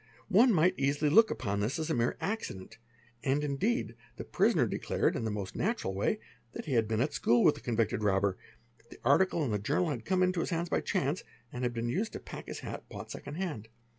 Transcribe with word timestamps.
One 0.29 0.51
might 0.51 0.73
easily 0.79 1.11
look 1.11 1.29
upon 1.29 1.59
this 1.59 1.77
as 1.77 1.91
a 1.91 1.93
mere 1.93 2.17
accident, 2.19 2.79
i 3.23 3.27
indeca 3.27 3.93
the 4.17 4.23
prisoner 4.23 4.65
declared, 4.65 5.15
in 5.15 5.25
the 5.25 5.29
most 5.29 5.55
natural 5.55 5.93
way, 5.93 6.17
that 6.53 6.65
he 6.65 6.73
had 6.73 6.89
tat 6.89 7.13
school 7.13 7.43
with 7.43 7.53
the 7.53 7.61
convicted 7.61 8.01
robber, 8.03 8.35
that 8.79 8.89
the 8.89 8.97
article 9.07 9.45
in 9.45 9.51
the 9.51 9.59
journal) 9.59 9.95
come 10.03 10.23
into 10.23 10.39
his 10.39 10.49
hands 10.49 10.69
by 10.69 10.81
chance, 10.81 11.23
and 11.53 11.61
had 11.63 11.75
been 11.75 11.87
used 11.87 12.13
to 12.13 12.19
pack 12.19 12.47
his 12.47 12.61
hat, 12.61 12.83
ght 12.89 13.11
second 13.11 13.35
hand. 13.35 13.67